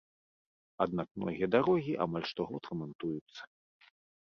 [0.85, 3.41] Аднак многія дарогі амаль штогод рамантуюцца.